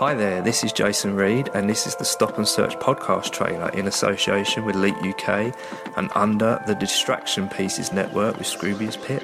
[0.00, 3.68] Hi there, this is Jason Reed, and this is the Stop and Search podcast trailer
[3.72, 5.54] in association with Leap UK
[5.98, 9.22] and under the Distraction Pieces network with Scroobius Pip.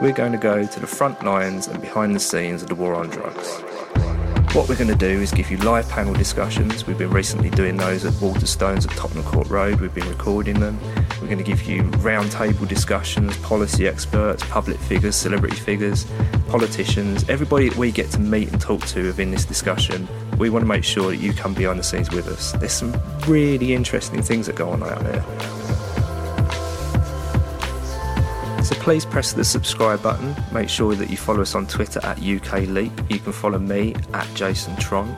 [0.00, 2.94] We're going to go to the front lines and behind the scenes of the war
[2.94, 3.60] on drugs.
[4.54, 6.86] What we're going to do is give you live panel discussions.
[6.86, 9.80] We've been recently doing those at Waterstones at Tottenham Court Road.
[9.80, 10.78] We've been recording them.
[11.20, 16.06] We're going to give you roundtable discussions, policy experts, public figures, celebrity figures,
[16.48, 20.08] politicians, everybody that we get to meet and talk to within this discussion.
[20.38, 22.52] We want to make sure that you come behind the scenes with us.
[22.52, 22.94] There's some
[23.26, 25.22] really interesting things that go on out there.
[28.62, 30.34] So please press the subscribe button.
[30.52, 32.92] Make sure that you follow us on Twitter at UK Leap.
[33.08, 35.14] You can follow me at Jason Tron.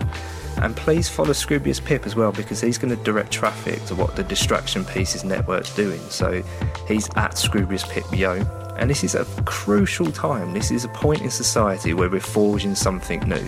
[0.59, 4.17] And please follow Scroobius Pip as well because he's going to direct traffic to what
[4.17, 6.01] the Distraction Pieces Network's doing.
[6.11, 6.43] So
[6.87, 8.68] he's at Scroobius Pip Yo.
[8.79, 10.53] And this is a crucial time.
[10.53, 13.45] This is a point in society where we're forging something new.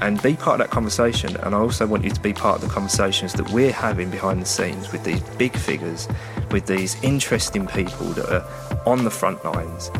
[0.00, 1.36] And be part of that conversation.
[1.36, 4.40] And I also want you to be part of the conversations that we're having behind
[4.40, 6.08] the scenes with these big figures,
[6.50, 9.90] with these interesting people that are on the front lines.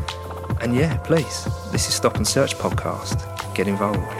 [0.60, 3.54] And yeah, please, this is Stop and Search podcast.
[3.54, 4.19] Get involved.